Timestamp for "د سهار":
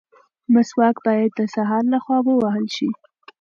1.35-1.83